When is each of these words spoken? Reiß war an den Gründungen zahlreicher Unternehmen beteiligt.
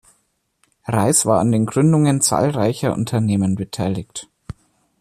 Reiß 0.87 1.27
war 1.27 1.39
an 1.39 1.51
den 1.51 1.67
Gründungen 1.67 2.21
zahlreicher 2.21 2.91
Unternehmen 2.91 3.53
beteiligt. 3.53 4.31